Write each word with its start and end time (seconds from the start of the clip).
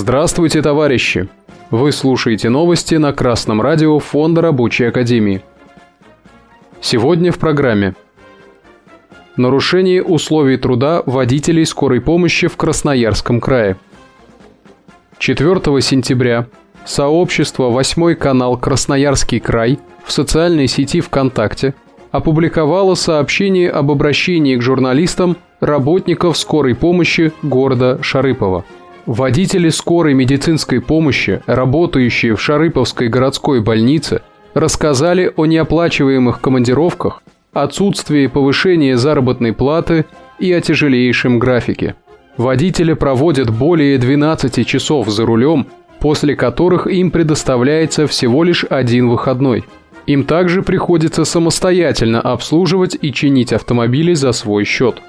Здравствуйте, 0.00 0.62
товарищи! 0.62 1.28
Вы 1.72 1.90
слушаете 1.90 2.50
новости 2.50 2.94
на 2.94 3.12
Красном 3.12 3.60
радио 3.60 3.98
Фонда 3.98 4.42
Рабочей 4.42 4.84
Академии. 4.84 5.42
Сегодня 6.80 7.32
в 7.32 7.38
программе 7.38 7.96
Нарушение 9.36 10.04
условий 10.04 10.56
труда 10.56 11.02
водителей 11.04 11.66
скорой 11.66 12.00
помощи 12.00 12.46
в 12.46 12.56
Красноярском 12.56 13.40
крае. 13.40 13.76
4 15.18 15.58
сентября 15.82 16.46
сообщество 16.86 17.68
«Восьмой 17.68 18.14
канал 18.14 18.56
Красноярский 18.56 19.40
край» 19.40 19.80
в 20.04 20.12
социальной 20.12 20.68
сети 20.68 21.00
ВКонтакте 21.00 21.74
опубликовало 22.12 22.94
сообщение 22.94 23.68
об 23.68 23.90
обращении 23.90 24.54
к 24.54 24.62
журналистам 24.62 25.36
работников 25.58 26.38
скорой 26.38 26.76
помощи 26.76 27.32
города 27.42 27.98
Шарыпова– 28.00 28.64
Водители 29.08 29.70
скорой 29.70 30.12
медицинской 30.12 30.82
помощи, 30.82 31.40
работающие 31.46 32.36
в 32.36 32.42
Шарыповской 32.42 33.08
городской 33.08 33.62
больнице, 33.62 34.20
рассказали 34.52 35.32
о 35.34 35.46
неоплачиваемых 35.46 36.42
командировках, 36.42 37.22
отсутствии 37.54 38.26
повышения 38.26 38.98
заработной 38.98 39.54
платы 39.54 40.04
и 40.38 40.52
о 40.52 40.60
тяжелейшем 40.60 41.38
графике. 41.38 41.94
Водители 42.36 42.92
проводят 42.92 43.48
более 43.48 43.96
12 43.96 44.66
часов 44.66 45.08
за 45.08 45.24
рулем, 45.24 45.68
после 46.00 46.36
которых 46.36 46.86
им 46.86 47.10
предоставляется 47.10 48.06
всего 48.06 48.44
лишь 48.44 48.66
один 48.68 49.08
выходной. 49.08 49.64
Им 50.06 50.24
также 50.24 50.62
приходится 50.62 51.24
самостоятельно 51.24 52.20
обслуживать 52.20 52.98
и 53.00 53.10
чинить 53.14 53.54
автомобили 53.54 54.12
за 54.12 54.32
свой 54.32 54.66
счет. 54.66 55.00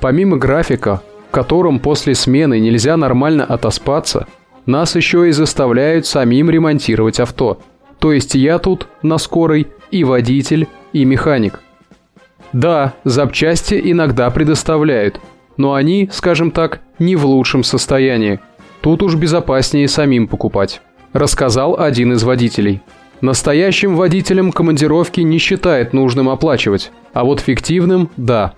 Помимо 0.00 0.38
графика, 0.38 1.02
которым 1.30 1.78
после 1.78 2.14
смены 2.14 2.58
нельзя 2.58 2.96
нормально 2.96 3.44
отоспаться, 3.44 4.26
нас 4.66 4.94
еще 4.96 5.28
и 5.28 5.32
заставляют 5.32 6.06
самим 6.06 6.50
ремонтировать 6.50 7.20
авто. 7.20 7.60
То 7.98 8.12
есть 8.12 8.34
я 8.34 8.58
тут 8.58 8.88
на 9.02 9.18
скорой 9.18 9.68
и 9.90 10.04
водитель, 10.04 10.68
и 10.92 11.04
механик. 11.04 11.60
Да, 12.52 12.94
запчасти 13.04 13.80
иногда 13.82 14.28
предоставляют, 14.30 15.20
но 15.56 15.74
они, 15.74 16.08
скажем 16.12 16.50
так, 16.50 16.80
не 16.98 17.16
в 17.16 17.24
лучшем 17.24 17.62
состоянии. 17.62 18.40
Тут 18.80 19.02
уж 19.02 19.14
безопаснее 19.14 19.88
самим 19.88 20.26
покупать, 20.26 20.80
рассказал 21.12 21.78
один 21.78 22.12
из 22.12 22.24
водителей. 22.24 22.80
Настоящим 23.20 23.96
водителям 23.96 24.50
командировки 24.50 25.20
не 25.20 25.38
считает 25.38 25.92
нужным 25.92 26.28
оплачивать, 26.30 26.90
а 27.12 27.24
вот 27.24 27.40
фиктивным– 27.40 28.08
да. 28.16 28.54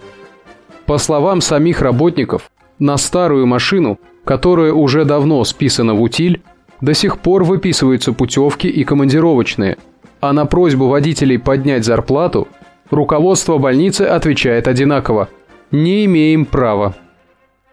По 0.86 0.98
словам 0.98 1.40
самих 1.40 1.80
работников, 1.80 2.50
на 2.78 2.96
старую 2.96 3.46
машину, 3.46 3.98
которая 4.24 4.72
уже 4.72 5.04
давно 5.04 5.44
списана 5.44 5.94
в 5.94 6.02
утиль, 6.02 6.42
до 6.80 6.94
сих 6.94 7.18
пор 7.18 7.44
выписываются 7.44 8.12
путевки 8.12 8.66
и 8.66 8.84
командировочные, 8.84 9.78
а 10.20 10.32
на 10.32 10.46
просьбу 10.46 10.88
водителей 10.88 11.38
поднять 11.38 11.84
зарплату 11.84 12.48
руководство 12.90 13.58
больницы 13.58 14.02
отвечает 14.02 14.68
одинаково– 14.68 15.28
не 15.72 16.04
имеем 16.04 16.44
права. 16.44 16.94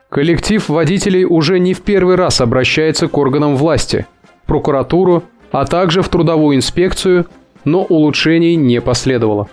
Коллектив 0.10 0.68
водителей 0.70 1.26
уже 1.26 1.60
не 1.60 1.74
в 1.74 1.82
первый 1.82 2.16
раз 2.16 2.42
обращается 2.42 3.08
к 3.08 3.18
органам 3.18 3.58
власти, 3.58 4.08
прокуратуру, 4.46 5.24
а 5.52 5.66
также 5.66 6.02
в 6.02 6.10
трудовую 6.10 6.56
инспекцию, 6.56 7.28
но 7.66 7.84
улучшений 7.84 8.56
не 8.56 8.82
последовало. 8.82 9.50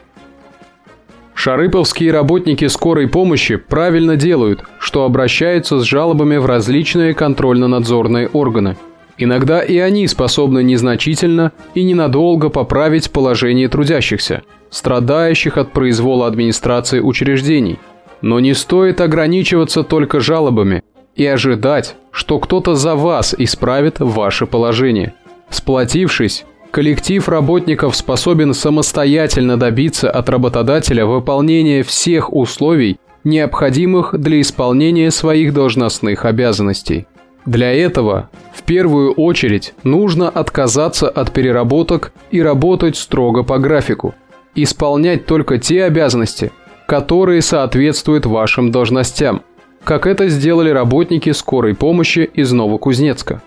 Шарыповские 1.47 2.11
работники 2.11 2.67
скорой 2.67 3.07
помощи 3.07 3.55
правильно 3.55 4.17
делают, 4.17 4.65
что 4.81 5.05
обращаются 5.05 5.79
с 5.79 5.85
жалобами 5.85 6.39
в 6.39 6.47
различные 6.47 7.15
контрольно-надзорные 7.15 8.27
органы. 8.27 8.77
Иногда 9.17 9.63
и 9.63 9.79
они 9.79 10.09
способны 10.09 10.65
незначительно 10.65 11.53
и 11.75 11.85
ненадолго 11.85 12.49
поправить 12.49 13.13
положение 13.13 13.69
трудящихся, 13.69 14.43
страдающих 14.71 15.57
от 15.57 15.71
произвола 15.71 16.27
администрации 16.27 16.99
учреждений. 16.99 17.79
Но 18.23 18.41
не 18.41 18.53
стоит 18.53 19.01
ограничиваться 19.01 19.85
только 19.85 20.19
жалобами 20.19 20.83
и 21.15 21.25
ожидать, 21.27 21.95
что 22.11 22.41
кто-то 22.41 22.75
за 22.75 22.97
вас 22.97 23.37
исправит 23.39 24.01
ваше 24.01 24.47
положение. 24.47 25.15
Сплотившись, 25.51 26.45
коллектив 26.71 27.29
работников 27.29 27.97
способен 27.97 28.55
самостоятельно 28.55 29.57
добиться 29.57 30.11
от 30.11 30.29
работодателя 30.29 31.07
выполнения 31.07 31.83
всех 31.83 32.33
условий, 32.33 32.99
необходимых 33.25 34.19
для 34.19 34.41
исполнения 34.41 35.11
своих 35.11 35.53
должностных 35.53 36.25
обязанностей. 36.25 37.07
Для 37.45 37.73
этого 37.73 38.29
в 38.53 38.63
первую 38.63 39.13
очередь 39.13 39.75
нужно 39.85 40.29
отказаться 40.29 41.09
от 41.09 41.33
переработок 41.33 42.13
и 42.31 42.43
работать 42.43 42.97
строго 42.97 43.45
по 43.45 43.59
графику. 43.59 44.15
Исполнять 44.55 45.27
только 45.27 45.59
те 45.59 45.85
обязанности, 45.85 46.51
которые 46.87 47.43
соответствуют 47.43 48.27
вашим 48.27 48.71
должностям, 48.71 49.43
как 49.85 50.07
это 50.07 50.29
сделали 50.29 50.71
работники 50.71 51.31
скорой 51.31 51.75
помощи 51.75 52.29
из 52.35 52.51
Новокузнецка. 52.53 53.43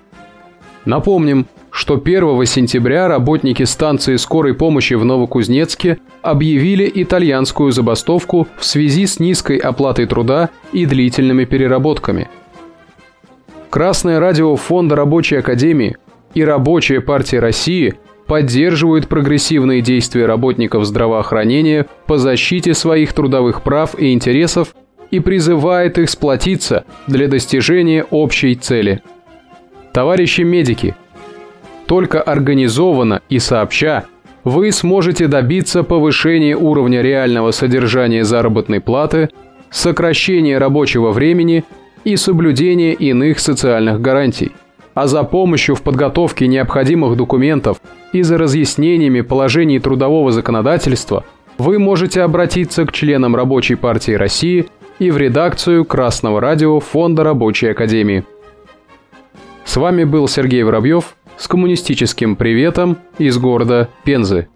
Напомним, 0.86 1.47
что 1.79 1.94
1 1.94 2.45
сентября 2.45 3.07
работники 3.07 3.63
станции 3.63 4.17
скорой 4.17 4.53
помощи 4.53 4.95
в 4.95 5.06
Новокузнецке 5.06 6.00
объявили 6.22 6.91
итальянскую 6.94 7.72
забастовку 7.72 8.50
в 8.57 8.66
связи 8.66 9.07
с 9.07 9.17
низкой 9.17 9.56
оплатой 9.56 10.06
труда 10.06 10.50
и 10.73 10.85
длительными 10.85 11.45
переработками. 11.45 12.28
Красное 13.69 14.19
радио 14.19 14.57
Фонда 14.57 14.97
Рабочей 14.97 15.38
Академии 15.38 15.95
и 16.34 16.44
Рабочая 16.44 17.00
партия 17.00 17.39
России 17.39 17.94
поддерживают 18.28 19.07
прогрессивные 19.07 19.79
действия 19.79 20.25
работников 20.25 20.84
здравоохранения 20.84 21.85
по 22.07 22.18
защите 22.18 22.73
своих 22.73 23.13
трудовых 23.13 23.62
прав 23.62 23.97
и 23.97 24.12
интересов 24.12 24.75
и 25.12 25.22
призывает 25.22 25.97
их 25.97 26.09
сплотиться 26.09 26.84
для 27.07 27.29
достижения 27.29 28.03
общей 28.03 28.56
цели. 28.56 29.01
Товарищи 29.94 30.41
медики– 30.41 30.94
только 31.89 32.22
организованно 32.22 33.23
и 33.29 33.39
сообща 33.39 34.05
вы 34.44 34.72
сможете 34.72 35.27
добиться 35.27 35.81
повышения 35.81 36.55
уровня 36.55 37.01
реального 37.01 37.50
содержания 37.50 38.23
заработной 38.23 38.79
платы, 38.79 39.29
сокращения 39.72 40.59
рабочего 40.59 41.09
времени 41.09 41.63
и 42.03 42.16
соблюдения 42.16 42.94
иных 42.94 43.39
социальных 43.39 44.01
гарантий. 44.01 44.51
А 44.94 45.07
за 45.07 45.23
помощью 45.23 45.73
в 45.73 45.81
подготовке 45.81 46.45
необходимых 46.45 47.17
документов 47.17 47.81
и 48.13 48.21
за 48.21 48.38
разъяснениями 48.38 49.21
положений 49.21 49.79
трудового 49.79 50.31
законодательства 50.31 51.23
вы 51.57 51.79
можете 51.79 52.21
обратиться 52.21 52.85
к 52.85 52.91
членам 52.91 53.35
Рабочей 53.35 53.75
партии 53.75 54.11
России 54.11 54.67
и 55.00 55.09
в 55.09 55.17
редакцию 55.17 55.85
Красного 55.85 56.39
радио 56.39 56.79
Фонда 56.79 57.23
Рабочей 57.23 57.69
Академии. 57.69 58.25
С 59.66 59.75
вами 59.77 60.03
был 60.03 60.27
Сергей 60.27 60.61
Воробьев– 60.61 61.16
с 61.39 61.47
коммунистическим 61.47 62.35
приветом 62.35 62.97
из 63.17 63.38
города 63.38 63.89
Пензы. 64.03 64.47